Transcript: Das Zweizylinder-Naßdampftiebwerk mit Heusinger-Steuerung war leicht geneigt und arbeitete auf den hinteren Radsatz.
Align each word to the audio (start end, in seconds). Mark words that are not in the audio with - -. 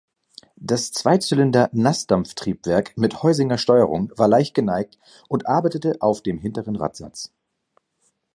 Das 0.57 0.91
Zweizylinder-Naßdampftiebwerk 0.93 2.97
mit 2.97 3.21
Heusinger-Steuerung 3.21 4.11
war 4.17 4.27
leicht 4.27 4.55
geneigt 4.55 4.97
und 5.27 5.45
arbeitete 5.45 5.97
auf 5.99 6.23
den 6.23 6.39
hinteren 6.39 6.75
Radsatz. 6.75 7.31